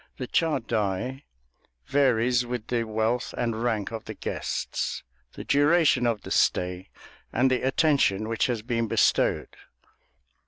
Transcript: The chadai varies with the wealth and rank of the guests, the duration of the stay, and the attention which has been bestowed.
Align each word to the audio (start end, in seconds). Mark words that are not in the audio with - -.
The 0.17 0.25
chadai 0.25 1.25
varies 1.85 2.43
with 2.43 2.65
the 2.69 2.85
wealth 2.85 3.35
and 3.37 3.61
rank 3.61 3.91
of 3.91 4.05
the 4.05 4.15
guests, 4.15 5.03
the 5.33 5.43
duration 5.43 6.07
of 6.07 6.23
the 6.23 6.31
stay, 6.31 6.89
and 7.31 7.51
the 7.51 7.61
attention 7.61 8.27
which 8.27 8.47
has 8.47 8.63
been 8.63 8.87
bestowed. 8.87 9.55